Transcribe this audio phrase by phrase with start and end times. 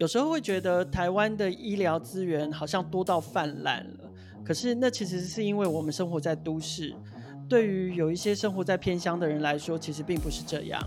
[0.00, 4.10] 有时候会觉得台湾的医疗资源好像多到泛滥了，
[4.42, 6.94] 可是那其实是因为我们生活在都市，
[7.46, 10.80] 对于有一些生活在偏乡的人来说，其实并不是这样。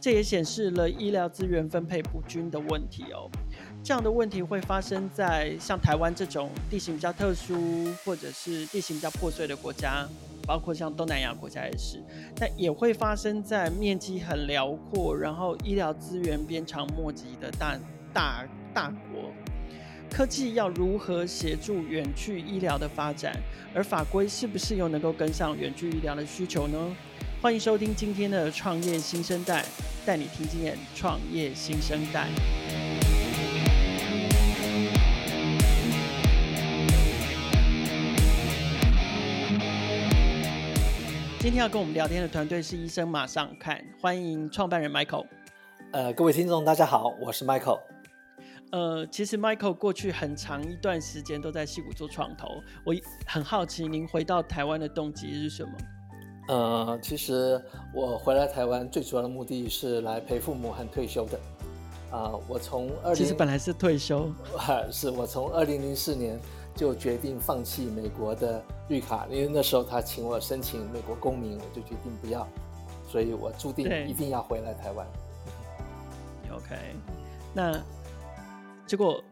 [0.00, 3.30] 这也显示了医疗资源分配不均的问题哦。
[3.84, 7.54] 这样的问题会发生在像台湾这种地形比较特殊，
[8.04, 10.08] 或者是地形比较破碎的国家，
[10.44, 12.02] 包括像东南亚国家也是。
[12.34, 17.78] 但也会发生在面积很辽阔，然后医疗资源鞭长莫及的大
[18.16, 18.42] 大
[18.72, 19.30] 大国。
[20.10, 23.36] 科技要如何协助远距医疗的发展？
[23.74, 26.78] 而法规是不是又能够跟上远距医疗的需求呢？
[27.42, 29.62] 欢迎收听今天的创业新生代，
[30.06, 32.28] 带你听见创业新生代。
[41.38, 45.26] 今天要跟我们聊天的团队是医生马上看，欢迎创办人 Michael。
[45.92, 47.78] 呃，各位听众大家好，我是 Michael。
[48.76, 52.46] 呃，其实 Michael 过去很长一段时间都在戏谷做创投，
[52.84, 52.94] 我
[53.26, 55.72] 很好奇您回到台湾的动机是什么？
[56.48, 57.58] 呃，其实
[57.94, 61.38] 我回来台湾最主要的目的是来陪父母和退休的。
[62.10, 64.30] 啊、呃，我从二零其实本来是退休，
[64.92, 66.38] 是我从二零零四年
[66.74, 72.46] 就决定放弃美国的绿卡，因为那时候他请我申请美国公民，我就决定不要，
[73.08, 75.06] 所以我注定一定要回来台湾。
[76.54, 76.76] OK，
[77.54, 77.72] 那
[78.86, 79.22] 结果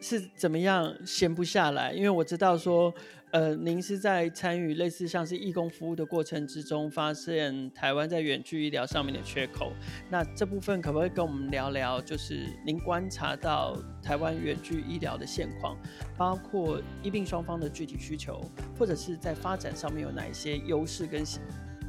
[0.00, 1.92] 是怎么样闲不下来？
[1.92, 2.92] 因为我知道说，
[3.32, 9.72] 呃，您是在参与类似像是义工服务的过程之中，发现台湾在远距医疗上面的缺口。
[10.08, 12.00] 那这部分可不可以跟我们聊聊？
[12.00, 15.76] 就是您观察到台湾远距医疗的现况，
[16.16, 18.40] 包括医病双方的具体需求，
[18.78, 21.24] 或者是在发展上面有哪一些优势跟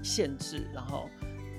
[0.01, 1.07] 限制，然后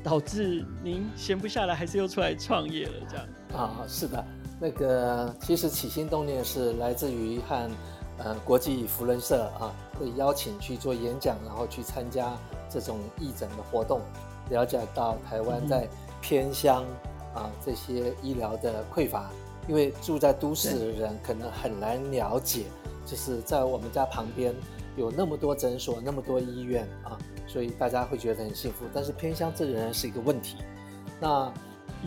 [0.02, 3.06] 导致您闲不下来，还是又出来创业了？
[3.08, 4.24] 这样啊，是的，
[4.60, 7.70] 那个其实起心动念是来自于和。
[8.22, 12.36] 呃，国际扶轮社啊，会邀请去做演讲，然后去参加
[12.68, 14.02] 这种义诊的活动，
[14.50, 15.88] 了解到台湾在
[16.20, 16.84] 偏乡
[17.34, 19.30] 啊这些医疗的匮乏。
[19.66, 22.64] 因为住在都市的人可能很难了解，
[23.06, 24.54] 就是在我们家旁边
[24.98, 27.16] 有那么多诊所，那么多医院啊，
[27.46, 28.84] 所以大家会觉得很幸福。
[28.92, 30.58] 但是偏乡这仍然是一个问题。
[31.18, 31.50] 那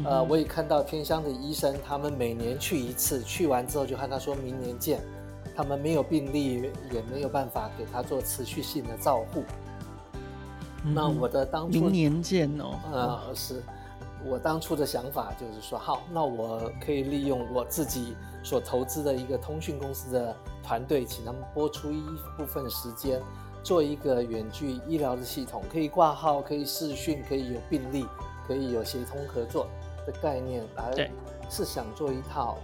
[0.03, 4.99] 呃，我也看到偏乡的医生，他们每年去一次，去完之后就和他说明年见。
[5.55, 9.43] 他们没有病例，也没有办法给他做持续性的照护。
[10.83, 13.61] 嗯、那我的当初明年见哦，呃，是
[14.25, 22.01] 我当初的想法就是说，好，那我可以利用我自己所投资的一个通讯公司的团队，请他们拨出一
[22.35, 23.21] 部分时间，
[23.61, 28.07] 做一个远距医疗的系统，可以挂号，可以视讯，可以有病例，
[28.47, 29.67] 可以有协同合作
[30.05, 31.11] 的概念来，
[31.49, 32.57] 是想做一套。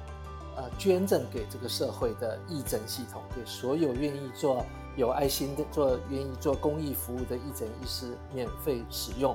[0.58, 4.66] 呃，捐赠给这个社会的义诊系统，给所有愿意做
[4.98, 9.34] 有爱心的、做愿意做公益服务的义诊医师免费使用。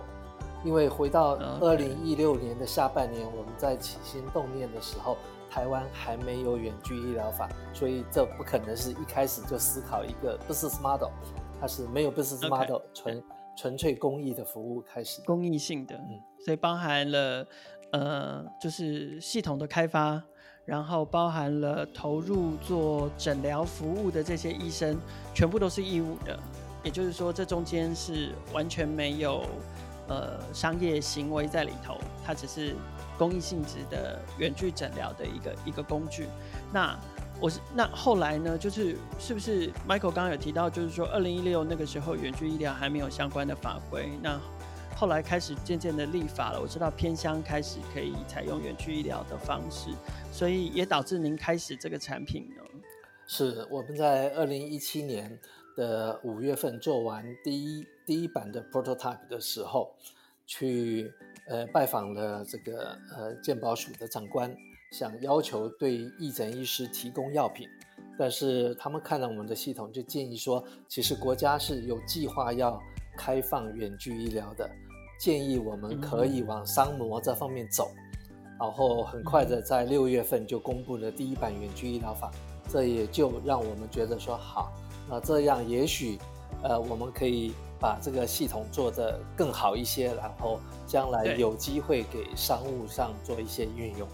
[0.62, 5.16] 因为回到二零一六年的下半年，我们在起心动念的时候，
[5.50, 11.08] 台湾还没有远距医疗法，所以这不可能是一开始就思考一个 business model，
[11.58, 13.24] 它是没有 business model，纯
[13.56, 17.46] 纯粹公益的服务开始，公益性的，嗯，所以包含了
[17.94, 20.22] 呃，就是系统的开发。
[20.66, 24.96] 然后包含了投入做诊疗服务的这些医生，
[25.34, 26.40] 全部都是义务的，
[26.82, 29.44] 也就是说，这中间是完全没有
[30.08, 32.74] 呃商业行为在里头，它只是
[33.18, 36.28] 公益性质的远距诊疗的一个一个工具。
[36.72, 36.98] 那
[37.38, 44.40] 我是那后来呢，就是是不是 Michael 刚刚有提到，就是说二零一六那个时候远距医疗还没有相关的法规，那。
[45.04, 49.90] 后来开始渐渐的立法了，我知道偏乡开始可以采用远距医疗的方式，
[50.32, 52.62] 所以也导致您开始这个产品呢。
[53.26, 55.38] 是我们在二零一七年
[55.76, 59.94] 的五月份做完第一第一版的 prototype 的时候，
[60.46, 61.12] 去
[61.48, 64.56] 呃拜访了这个呃健保署的长官，
[64.90, 67.68] 想要求对义诊医师提供药品，
[68.18, 72.80] 但是他们看了我们的系统，就建议说，其实国家是有计划要
[73.18, 74.66] 开放远距医疗的。
[75.24, 77.90] 建议我们可以往商模这方面走，
[78.60, 82.30] 然后很快的在六月份就公布了第一版远距医疗法，
[82.68, 84.70] 这也就让我们觉得说好，
[85.08, 86.18] 那这样也许，
[86.62, 94.06] 呃，我们可以把这个系统做得更好一些，然后将来有机会给商务上做一些运用。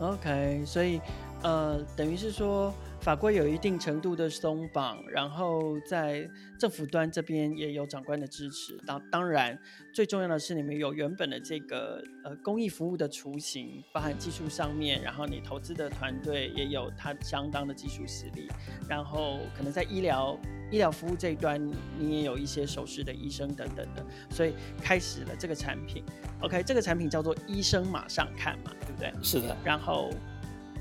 [0.00, 1.00] OK，所以
[1.40, 2.70] 呃，等于是说。
[3.00, 6.28] 法规有一定程度的松绑，然后在
[6.58, 8.76] 政府端这边也有长官的支持。
[8.84, 9.58] 当当然，
[9.94, 18.48] 最重要的是你们有原本的这个呃公益服务的雏形，包含技术上面，然后你投资的团队也有它相当的技术实力，
[18.88, 20.38] 然后可能在医疗
[20.70, 21.64] 医疗服务这一端，
[21.98, 24.52] 你也有一些熟识的医生等等的，所以
[24.82, 26.04] 开始了这个产品。
[26.42, 29.12] OK，这个产品叫做医生马上看嘛，对不对？
[29.22, 29.56] 是的。
[29.64, 30.10] 然后。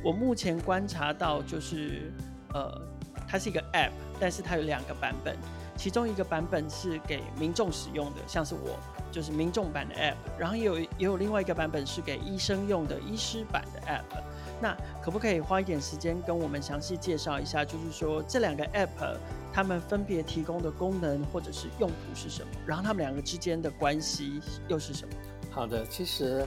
[0.04, 2.12] 我目前观察到，就是，
[2.54, 2.82] 呃，
[3.28, 5.36] 它是一个 App，但是它有两个版本，
[5.76, 8.80] 其中一个版本是给民众使用的，像是我，
[9.12, 14.22] 就是民众版的 App，然后也有也有另外一个版本是给医生用的医师版的 App。
[14.62, 19.18] 那可不可以花一点时间跟我们详细介绍一下，就是说这两个 App
[19.52, 22.50] 它们分别提供的功能或者是用途是什么？
[22.66, 25.14] 然后它们两个之间的关系又是什么？
[25.52, 26.46] 好的，其实。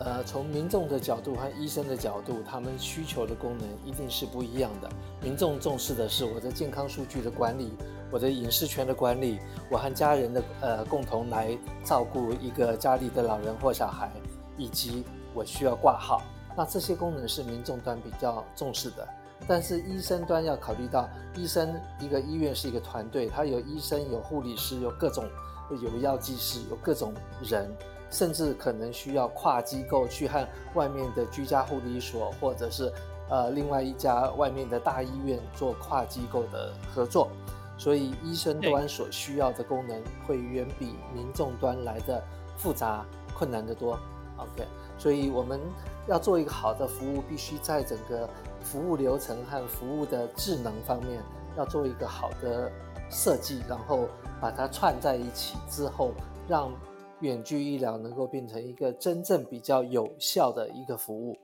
[0.00, 4.88] 呃，从民众的角度和医生的角度，他们需求的功能一定是不一样的。
[5.20, 7.72] 民众重视的是我的健康数据的管理，
[8.10, 14.08] 我的隐私权的管理，我和家人的呃共同来照顾一个家里的老人或小孩，
[14.56, 15.04] 以及
[15.34, 16.22] 我需要挂号。
[16.56, 19.06] 那这些功能是民众端比较重视的。
[19.48, 25.28] 但是医生端要考虑到，医生一个医院是一个团队，它有医生、有护理师、有各种
[25.70, 27.12] 有药剂师、有各种
[27.42, 27.68] 人。
[28.10, 32.90] 甚至可能需要跨机构去和外面的居家护理所，或者是
[33.28, 37.28] 呃另外一家外面的大医院做跨机构的合作，
[37.76, 42.22] 所以医生端所需要的功能会远比民众端来的
[42.56, 43.04] 复杂
[43.36, 43.98] 困难得多。
[44.38, 44.66] OK，
[44.96, 45.60] 所以我们
[46.06, 48.28] 要做一个好的服务，必须在整个
[48.62, 51.22] 服务流程和服务的智能方面
[51.56, 52.72] 要做一个好的
[53.10, 54.08] 设计，然后
[54.40, 56.12] 把它串在一起之后
[56.48, 56.72] 让。
[57.20, 61.36] 远距医疗能够变成一个真正比较有效的一个服务，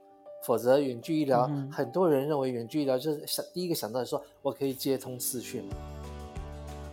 [0.45, 5.65] 否则远距医疗，嗯、很多人认为远距医疗就是想第一个想到的说，我可以接通视讯，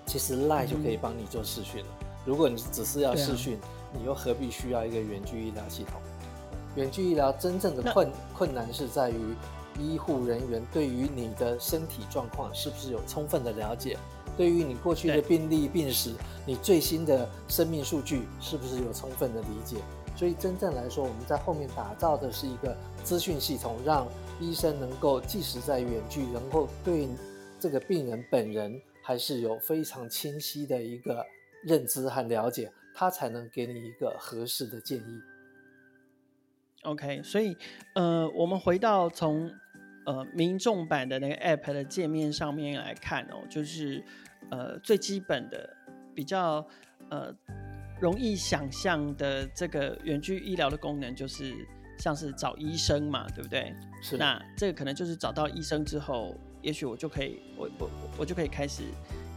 [0.06, 1.88] 其实 LINE 就可以帮你做视讯了。
[2.02, 3.62] 嗯、如果你只是要视讯，啊、
[3.94, 6.02] 你又何必需要一个远距医疗系统？
[6.76, 9.36] 远距医疗真正的困那困难是在于
[9.78, 13.98] 医护人员对于你的身体状况是不是有充分的了解。
[14.38, 16.14] 对于你过去的病例、病史，
[16.46, 19.78] 你最新的生命数据是不是有充分的理解？
[20.16, 24.08] 所以真正来说，我们在后面打造的是一个资讯系统，让
[24.40, 27.08] 医生能够即使在远距，能够对
[27.60, 31.26] 这个病人本人还是有非常清晰的一个
[31.64, 35.22] 认知和了解，他才能给你一个合适的建议。
[36.84, 37.56] OK，所以
[37.96, 39.52] 呃，我们回到从。
[40.06, 44.04] 呃，民众版的那个 App 的界面上面来看哦，就是
[44.50, 45.70] 呃最基本的、
[46.16, 46.66] 比较
[47.10, 47.34] 呃
[48.00, 51.54] 容易想象的这个远距医疗的功能，就是
[52.00, 53.74] 像是找医生嘛，对不对？
[54.02, 54.18] 是。
[54.18, 57.90] 那这个可能就是找到医生之后，也许我就可以，我我
[58.20, 58.84] 我就可以开始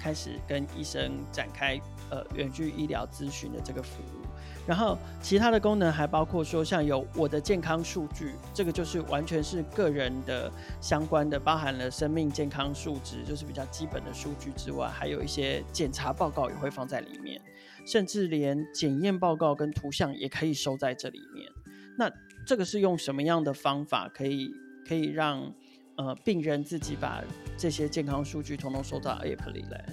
[0.00, 1.78] 开始跟医生展开
[2.11, 4.25] 呃远距医疗咨询的这个服务。
[4.66, 10.50] 然后其他的功能还包括说，像有我的健康数据，这个就是完全是个人的
[10.81, 17.40] 相关的，包含了生命健康数值，就是比较基本的数据之外，还有一些检查报告也会放在里面，
[17.87, 21.46] 甚至连检验报告跟图像也可以收在这里面。
[21.99, 22.11] 那
[22.46, 24.50] 这个是用什么样的方法可以
[24.88, 25.52] 可以让
[25.96, 27.22] 呃病人自己把
[27.56, 29.84] 这些健康数据统统收到 App 里来？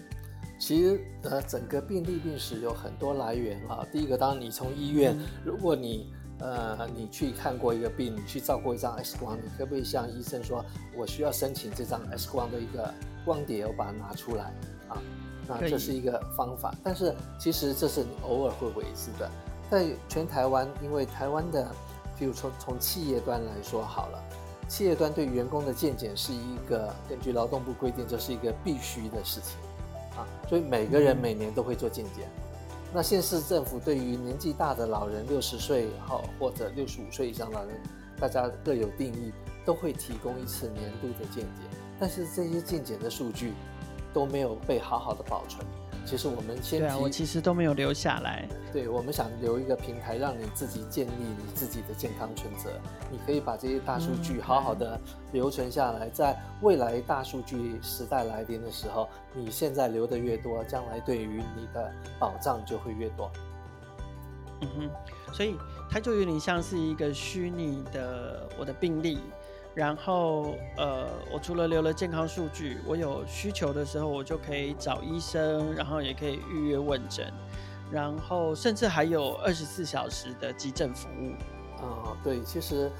[0.61, 3.83] 其实，呃，整个病历病史有很多来源啊。
[3.91, 10.63] 第一个，当你从医院，嗯、如果你，呃，你去看过一个病，你去照过一张 X 光，你可不可以向医生说，
[10.95, 12.94] 我需要申请这张 X 光的一个
[13.25, 14.53] 光碟，我把它拿出来
[14.87, 15.01] 啊？
[15.47, 16.71] 那这是一个方法。
[16.83, 19.27] 但是，其实这是你偶尔会为之的。
[19.68, 21.71] 在全台湾，因为台湾的，
[22.19, 24.23] 比如说从企业端来说好了，
[24.68, 29.57] 企业端对员工的健检是一个根据劳动部规定，这是一个必须的事情。
[30.51, 32.29] 所以每个人每年都会做健检。
[32.93, 37.81] 那县市政府对于年纪大的老人，六十岁后或者六十五岁以上老人，
[38.19, 39.31] 大家各有定义，
[39.65, 41.63] 都会提供一次年度的健检。
[41.97, 43.53] 但是这些健检的数据
[44.13, 45.65] 都没有被好好的保存。
[46.05, 48.47] 其实我们先对啊，我其实都没有留下来。
[48.73, 52.69] 对，我们想留一个平台，让你自己建立你自己的健康存折。
[53.09, 54.99] 你可以把这些大数据好好的
[55.31, 63.31] 留存下来，在未来大数据时代来临的时候，你现在留的越多，将来对于你的保障就会越多。
[64.61, 65.55] 嗯哼，所以
[65.89, 69.19] 它就有点像是一个虚拟的我的病历。
[69.73, 77.31] 然后，呃，我除了留了健康数据，我有需求的时候，我就可以找医生，然后也可以预约问诊，
[77.90, 81.31] 然后甚至还有二十四小时的急诊服务。
[81.81, 82.92] 啊、对，其实，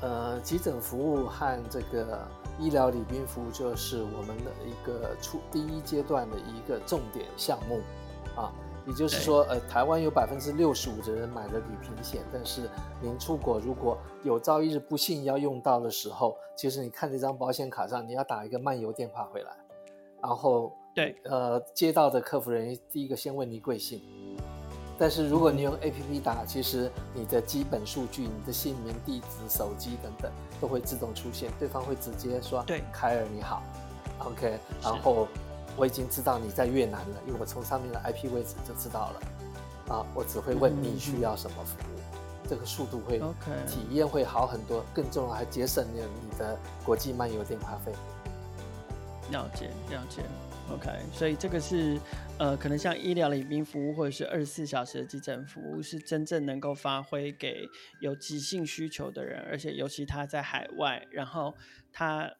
[0.00, 2.26] 呃，急诊服务和这个
[2.58, 7.80] 医疗礼宾服务就是我们的一个初第一阶段的一个重点项目
[8.34, 8.50] 啊。
[8.86, 12.68] 也就是说，呃，台湾有百分之六十五的人买了旅平险，但是
[13.00, 19.50] 您出国如果有朝一日不幸要用到的时候，其实你看这张保险卡上，你要打一个漫游电话回来，
[20.22, 24.02] 然后对，呃，接到的客服人员第一个先问你贵姓，
[24.98, 33.62] 但是如果你用 APP 打，其实你的基本数据、你的姓名、地址、手机等等都会自动出现，对方会直接说，对，凯尔你好
[34.26, 35.26] ，OK，然后。
[35.76, 39.20] 我已经知道你在越南了，因为我从上面的 IP 位置就知道了。
[39.88, 43.18] 啊，我只会问你需要什么服务，这个速度会.
[43.66, 47.92] 体验会好很多，更重要还节省了你的国际漫游电话费。
[49.30, 50.22] 了解，了解。
[50.72, 52.00] OK，所以这个是
[52.38, 57.68] 呃，可能像医疗礼宾服务或者是二十四小时的急诊服务，是真正能够发挥给
[58.00, 61.54] 有急性需求的人，而且尤其他在海外，然后
[61.92, 62.30] 他。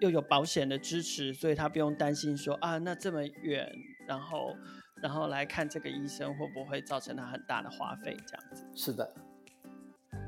[0.00, 3.70] 又有保险的支持，所以他不用担心说啊，那这么远，
[4.06, 4.56] 然后
[5.02, 8.16] 然后来看这个医生会不会造成他很大的花费？
[8.26, 8.64] 这样子。
[8.74, 9.14] 是的，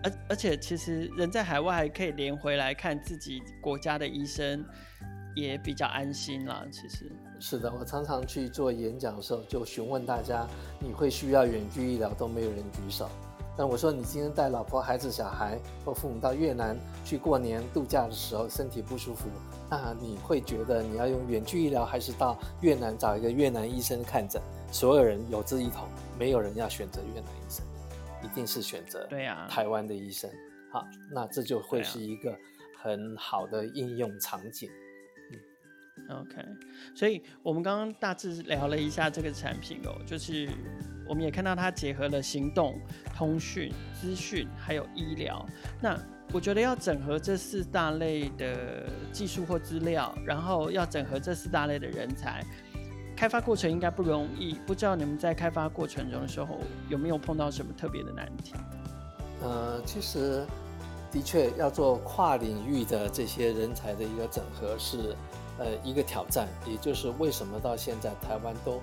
[0.02, 4.64] 而而且其实人在海外还可以连回来看自己国家的医生，
[5.34, 6.66] 也比较安心啦。
[6.70, 10.46] 其实是的，我常常去做演讲的时候，就询问大家，
[10.80, 13.08] 你会需要远距医疗，都没有人举手。
[13.60, 16.74] 但我说，你今天带老婆、孩子、小孩或父母到越南
[17.04, 19.28] 去过年度假的时候，身体不舒服，
[19.68, 24.40] 那你会觉得你要用远距医疗，还是到越南找一个越南医生看诊？
[24.72, 25.86] 所有人有志一同，
[26.18, 27.62] 没有人要选择越南医生，
[28.24, 30.30] 一定是选择对呀台湾的医生。
[30.72, 32.34] 好，那这就会是一个
[32.82, 34.70] 很好的应用场景。
[36.10, 36.44] OK，
[36.94, 40.48] 所以我们刚刚大致聊了一下这个产品哦，就是
[41.08, 42.80] 我们也看到它结合了行动、
[43.14, 45.46] 通讯、资讯还有医疗。
[45.80, 45.96] 那
[46.32, 52.44] 我觉得要整合这四大类的技术或资料，然后要整合这四大类的人才，
[53.16, 54.54] 开发过程应该不容易。
[54.66, 58.54] 不知道你们在开发过程中的时候有没有碰到什么特别的难题？
[59.42, 60.44] 呃，其实
[61.10, 65.14] 的确要做跨领域的这些人才的一个整合是。
[65.60, 68.80] 呃，一个挑战，也就是为什么到现在台湾都，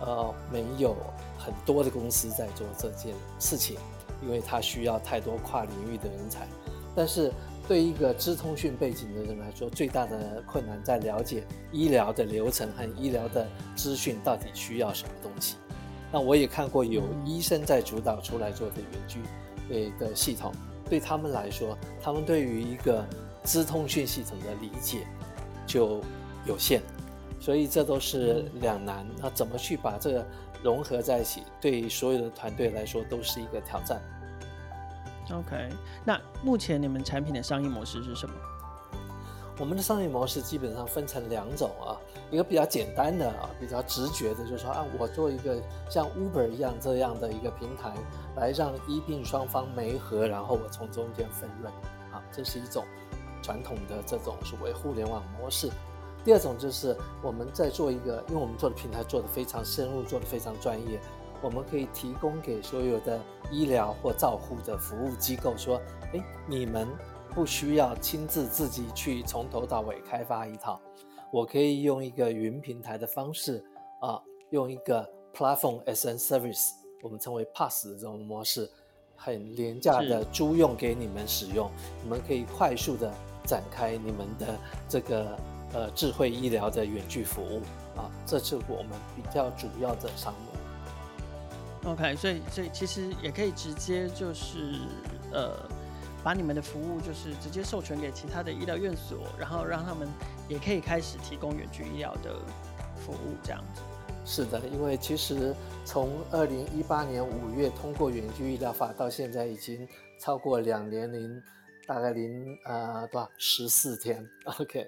[0.00, 0.96] 呃，没有
[1.36, 3.76] 很多的公司在做这件事情，
[4.22, 6.46] 因为它需要太多跨领域的人才。
[6.94, 7.32] 但是
[7.66, 13.44] 对一个资通讯背景的人来说，最大的困难在了解医疗的流程和医疗的
[13.74, 15.56] 资讯到底需要什么东西。
[16.12, 19.20] 那我也看过有医生在主导出来做的远距
[19.68, 20.52] 呃的系统，
[20.88, 23.04] 对他们来说，他们对于一个
[23.42, 25.04] 资通讯系统的理解
[25.66, 26.00] 就。
[26.44, 26.80] 有限，
[27.40, 29.06] 所以这都是两难。
[29.18, 30.26] 那怎么去把这个
[30.62, 34.00] 融合在一起，对所有的团队来说都是一个挑战。
[35.32, 35.68] OK，
[36.04, 38.34] 那目前你们产品的商业模式是什么？
[39.58, 41.94] 我们的商业模式基本上分成两种啊，
[42.30, 47.92] 一个比较简单的啊，比较直觉的，就是说啊，我做一个像 Uber 一样这样的一个平台，
[48.36, 51.70] 来让医病双方媒合，然后我从中间分润
[52.10, 52.84] 啊，这是一种
[53.42, 55.70] 传统的这种所谓互联网模式。
[56.22, 61.00] 第二种就是我们在做一个，因为我们做的平台做得非常深入，做得非常专业，
[61.40, 63.18] 我们可以提供给所有的
[63.50, 65.80] 医疗或照护的服务机构说，
[66.12, 66.86] 哎，你们
[67.34, 70.78] 不需要亲自自己去从头到尾开发一套，
[71.32, 73.64] 我可以用一个云平台的方式
[74.00, 76.72] 啊，用一个 Platform as a Service，
[77.02, 78.70] 我们称为 PaaS 的这种模式，
[79.16, 81.70] 很廉价的租用给你们使用，
[82.02, 83.10] 你们可以快速的
[83.46, 85.34] 展开你们的这个。
[85.72, 87.62] 呃，智慧医疗的远距服务
[87.96, 91.90] 啊，这是我们比较主要的项目。
[91.90, 94.80] OK，所以所以其实也可以直接就是
[95.32, 95.56] 呃，
[96.22, 100.08] 把你们的服务就是直接授权给其他的医疗院所，然后让他们
[100.48, 102.34] 也可以开始提供远距医疗的
[102.96, 103.80] 服务，这样子。
[104.26, 111.42] 是的，因为其实从二零一八年五月通过远距医疗法到现在已经超过两年零
[111.86, 114.28] 大概零呃多少十四天，
[114.60, 114.86] OK。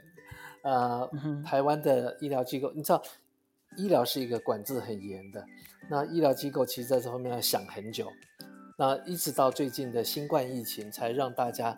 [0.62, 1.10] 呃，
[1.44, 3.02] 台湾的医疗机构，你知道，
[3.76, 5.44] 医疗是一个管制很严的。
[5.90, 8.08] 那医疗机构其实在这方面要想很久。
[8.78, 11.76] 那一直到最近的新冠疫情，才让大家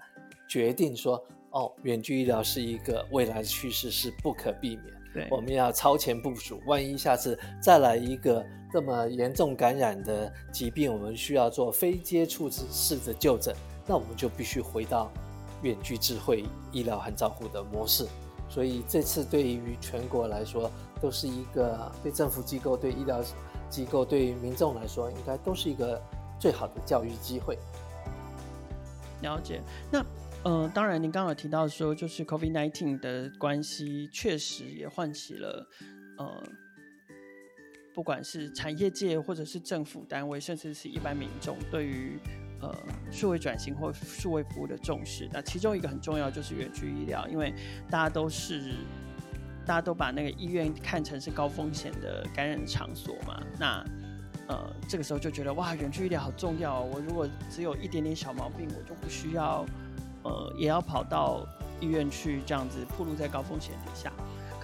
[0.49, 4.95] 决定说，哦，远距医疗是一个未来的趋势，是不可避免。
[5.13, 6.61] 对，我们要超前部署。
[6.67, 13.55] 万一下次再来一个这么严重感染的疾病，我们需要做非接触式的就诊，
[13.87, 15.11] 那我们就必须回到
[15.63, 18.07] 远距智慧医疗和照护的模式。
[18.55, 20.71] 所以这次对于全国来说，
[21.03, 23.21] 都是一个对政府机构、对医疗
[23.69, 26.01] 机构、对民众来说，应该都是一个
[26.39, 27.59] 最好的教育机会。
[29.23, 29.61] 了解。
[29.91, 29.99] 那
[30.45, 35.67] 嗯、呃，当然您刚刚有提到说，就是 COVID-19 的关系，确实也唤起了
[36.19, 36.43] 呃，
[37.93, 42.21] 不管是产业界或者是政府单位，甚至是一般民众对于
[42.65, 45.29] 呃数位转型或数位服务的重视。
[45.33, 47.53] 那其中一个很重要就是远距医疗，因为
[47.91, 48.75] 大家都是。
[49.67, 53.83] 大家都把那个医院看成是高风险的感染场所嘛，那
[54.47, 56.91] 呃这个时候就觉得哇，远距医疗好重要哦。
[56.93, 59.65] 我如果只有一点点小毛病，我就不需要
[60.23, 61.47] 呃也要跑到
[61.81, 64.13] 医院去这样子暴露在高风险底下。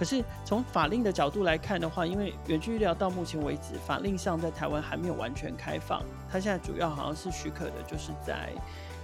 [0.00, 6.02] 可是从法令的角度来看的话，因为远距医疗到目前为止法令上在台湾还没有完全开放，
[6.32, 8.48] 它现在主要好像是许可的就是在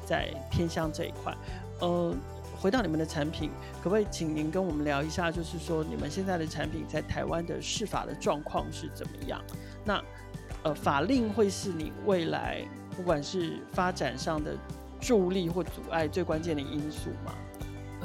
[0.07, 1.37] 在偏向这一块，
[1.81, 2.15] 呃。
[2.59, 3.51] 回到你们的产品，
[3.83, 5.31] 可不可以请您跟我们聊一下？
[5.31, 9.39] 就是说，你们现在的产品在台湾的释法的状况是怎么样？
[9.85, 10.03] 那
[10.63, 14.57] 呃，法令会是你未来不管是发展上的
[14.99, 17.35] 助力或阻碍最关键的因素吗？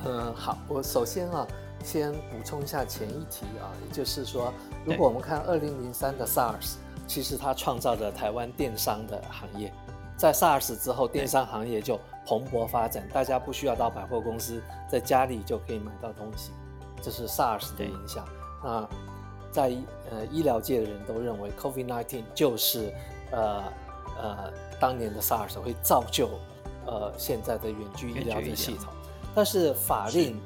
[0.03, 1.47] 呃，好，我首先啊，
[1.83, 4.53] 先补充一下前一题啊，也就是说，
[4.85, 6.75] 如果我们看二零零三的 SARS，
[7.07, 9.73] 其实它创造了台湾电商的行业，
[10.15, 16.51] 在 SARS 之后，电商行业就蓬勃发展，大家不需要到百货公司，在家里就可以买到东西，
[17.01, 18.25] 这是 SARS 的影响。
[18.63, 18.87] 那
[19.51, 19.75] 在
[20.09, 22.93] 呃医疗界的人都认为，COVID-19 就是
[23.31, 23.63] 呃
[24.21, 26.29] 呃当年的 SARS 会造就
[26.85, 28.85] 呃现在的远距医疗的系统。
[29.33, 30.39] 但是法令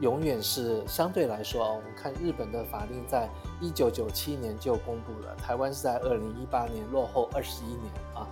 [0.00, 3.28] 永远是相对来说，我们看日本的法令在
[3.60, 8.28] 一九九七年就公布了，台湾是在二零一八年，落后二十一年啊。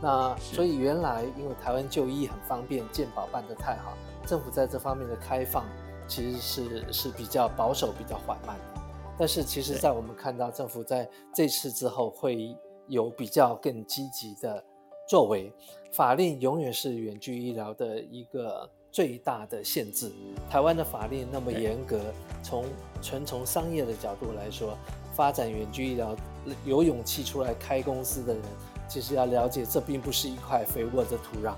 [0.00, 3.96] 那所以原来因为台湾就医很方便，健保办得太好，
[4.26, 5.64] 政府在这方面的开放
[6.06, 8.80] 其实是是比较保守、比较缓慢的。
[9.18, 14.62] 但是其实，在我们看到政府在这次之后会有比较更积极的
[15.08, 15.52] 作为，
[15.90, 20.10] 法令永远是远距医疗的一个最大的限制。
[20.50, 22.00] 台湾的法令那么严格，
[22.42, 22.64] 从
[23.00, 24.76] 纯从商业的角度来说，
[25.14, 26.16] 发展远距医疗
[26.64, 28.42] 有勇气出来开公司的人。
[28.88, 31.54] 其实要了解，这并不是一块肥沃的土壤，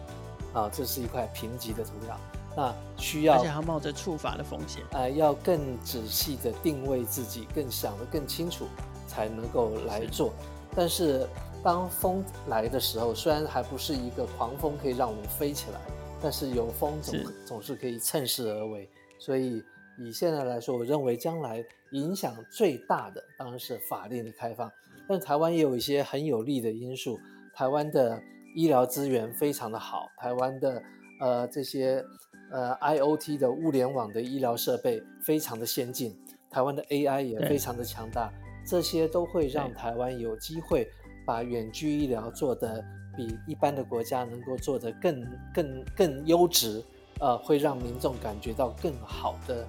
[0.52, 2.14] 啊，这是一块贫瘠的土壤。
[2.54, 4.82] 那需要，而且还冒着触法的风险。
[4.90, 8.66] 哎、呃，要更仔细的定位自己，更想得更清楚，
[9.09, 10.29] 才能够来做。
[10.29, 10.35] 是。
[10.76, 11.26] 但是
[11.64, 15.81] 当风来的时候，虽然还不是一个狂风可以让我们飞起来，
[16.22, 18.88] 但是有风总是总是可以趁势而为。
[19.18, 19.62] 所以
[19.98, 24.70] 以现在来说，我认为将来影响最大的当然是法令的开放。
[25.09, 27.18] 但台湾也有一些很有利的因素，
[27.52, 28.22] 台湾的
[28.54, 30.83] 医疗资源非常的好，台湾的
[31.20, 32.04] 呃这些
[32.52, 36.16] 呃 IoT 的物联网的医疗设备非常的先进，
[36.48, 38.33] 台湾的 AI 也非常的强大，
[38.64, 40.88] 这些都会让台湾有机会
[41.26, 42.85] 把远距医疗做得
[43.16, 46.83] 比一般的国家能够做得更更更优质，
[47.18, 49.66] 呃，会让民众感觉到更好的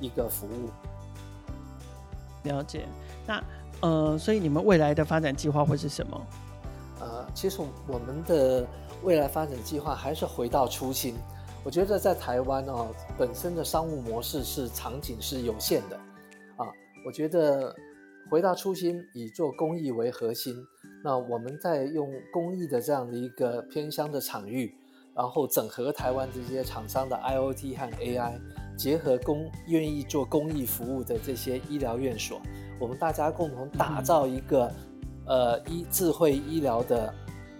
[0.00, 0.68] 一个服务。
[2.44, 2.86] 了解，
[3.26, 3.42] 那。
[3.82, 6.26] 呃，所以你们未来的发展计划会是什么？
[7.00, 8.66] 呃，其实我们的
[9.02, 11.14] 未来发展计划还是回到初心。
[11.64, 15.96] 我觉得在台湾哦，本身的商务模式是场景是有限的
[16.58, 16.68] 啊。
[17.06, 17.74] 我觉得
[18.30, 20.54] 回到初心，以做公益为核心。
[21.02, 24.74] 那我们在用公益的这样的一个偏乡的场域，
[25.14, 28.38] 然后整合台湾这些厂商的 IoT 和 AI，
[28.76, 32.40] 结合公愿意做公益服务的这些医疗院所。
[32.78, 34.72] 我们大家共同打造一个，
[35.26, 37.12] 嗯、呃，医智慧医疗的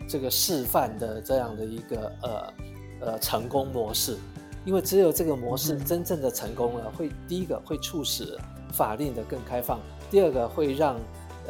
[0.09, 2.53] 这个示范的这样的一个呃
[3.01, 4.17] 呃成功模式，
[4.65, 8.39] 因为只有这个模式真正的成功了，会第一个会促使
[8.73, 10.99] 法令的更开放，第二个会让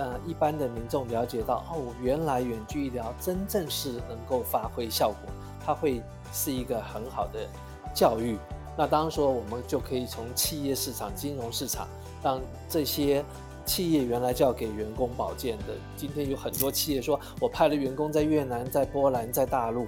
[0.01, 5.31] 呃一般的民众了解到，哦，原来远距医疗真正是能够发挥效果，
[5.65, 7.47] 它会是一个很好的
[7.95, 8.39] 教育。
[8.79, 11.87] 那当然说，我们就可以从企业市场、金融市场
[12.23, 13.23] 让这些。
[13.67, 19.87] 企业原来就要给员工保健的，今天有很多企业说，我派了员工在越南、在波兰、在大陆，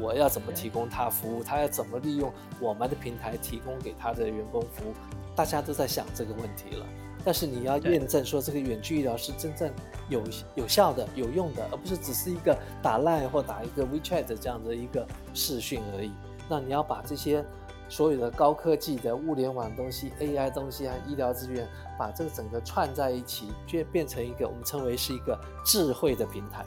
[0.00, 1.44] 我要怎么提供他服务？
[1.44, 4.94] 他要怎么利用我们的平台提供给他的员工服务？
[5.36, 6.86] 大家都在想这个问题了。
[7.24, 9.70] 但是你要验证说这个远距医疗是真正
[10.08, 10.22] 有
[10.54, 16.10] 有效的、有用的，而不是只是一个打 LINE 或打一个 WeChat 这样的一个视讯而已。
[16.48, 17.44] 那你要把这些。
[17.92, 21.66] 所有的高科技的物联网东西、AI 东西啊医疗资源，
[21.98, 26.64] 把这个整个串在一起，就变成一个我们称为是一个智慧的平台。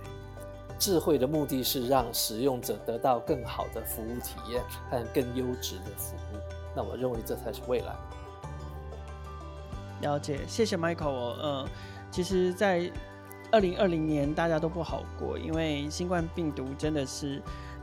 [0.77, 4.61] 智慧的目的是让使用者得到更好的服务体验
[4.91, 6.37] 和更优质的服务。
[6.75, 7.95] 那我认为这才是未来。
[10.03, 11.35] 了解，谢谢 Michael。
[11.41, 11.67] 嗯，
[12.11, 12.91] 其实，在
[13.51, 17.41] 二零二零年大家都不好过，因为新冠病毒真的是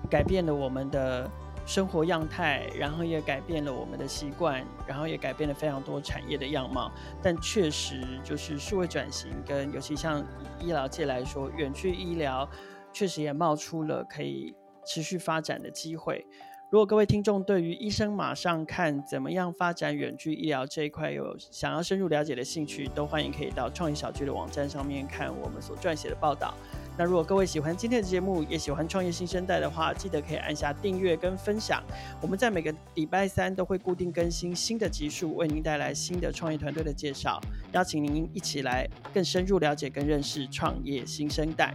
[0.08, 1.28] 改变了我们的。
[1.66, 6.90] 生活样态，然后也改变了我们的习惯，然后也改变了非常多产业的样貌。
[7.22, 10.24] 但确实就是数位转型，跟尤其像
[10.58, 12.48] 医疗界来说，远距医疗
[12.92, 14.52] 确实也冒出了可以
[14.84, 16.26] 持续发展的机会。
[16.70, 26.54] 如果各位听众对于医生马上看怎么样发展远距医疗这一块有想要深入了解的兴趣，都欢迎可以到创意小聚的网站上面看我们所撰写的报道。
[26.96, 31.82] 那如果各位喜欢今天的节目，也喜欢创业新生代的话，记得可以按下订阅跟分享。
[32.22, 37.40] 我们在每个礼拜三都会固定更新新的集数，为您带来新的创业团队的介绍，
[37.72, 41.74] 邀请您一起来更深入了解跟认识创业新生代。